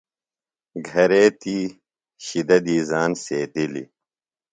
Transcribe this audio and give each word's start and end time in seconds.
گھرے 0.87 1.23
تی 1.41 1.57
شِدہ 2.25 2.57
دی 2.65 2.77
زان 2.89 3.11
سیتِلیۡ۔ 3.23 3.89